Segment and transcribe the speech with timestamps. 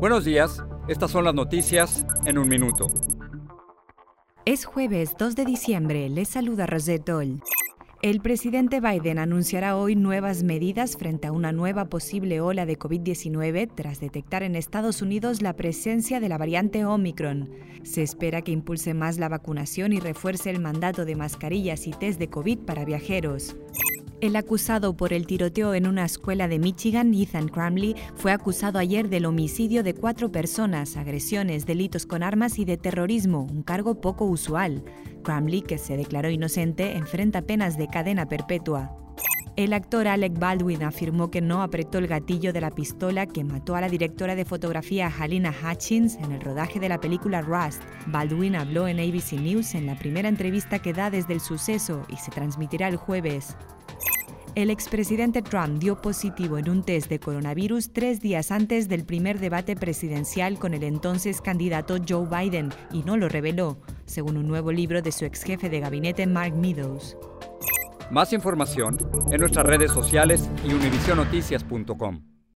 [0.00, 2.86] Buenos días, estas son las noticias en un minuto.
[4.46, 7.42] Es jueves 2 de diciembre, les saluda Rosetol.
[8.00, 13.68] El presidente Biden anunciará hoy nuevas medidas frente a una nueva posible ola de COVID-19
[13.74, 17.50] tras detectar en Estados Unidos la presencia de la variante Omicron.
[17.82, 22.18] Se espera que impulse más la vacunación y refuerce el mandato de mascarillas y test
[22.18, 23.56] de COVID para viajeros.
[24.20, 29.08] El acusado por el tiroteo en una escuela de Michigan, Ethan Cramley, fue acusado ayer
[29.08, 34.24] del homicidio de cuatro personas, agresiones, delitos con armas y de terrorismo, un cargo poco
[34.24, 34.82] usual.
[35.22, 38.92] Cramley, que se declaró inocente, enfrenta penas de cadena perpetua.
[39.54, 43.76] El actor Alec Baldwin afirmó que no apretó el gatillo de la pistola que mató
[43.76, 47.82] a la directora de fotografía Halina Hutchins en el rodaje de la película Rust.
[48.08, 52.16] Baldwin habló en ABC News en la primera entrevista que da desde el suceso y
[52.16, 53.56] se transmitirá el jueves.
[54.58, 59.38] El expresidente Trump dio positivo en un test de coronavirus tres días antes del primer
[59.38, 64.72] debate presidencial con el entonces candidato Joe Biden y no lo reveló, según un nuevo
[64.72, 67.16] libro de su ex jefe de gabinete Mark Meadows.
[68.10, 68.98] Más información
[69.30, 72.37] en nuestras redes sociales y univisionoticias.com.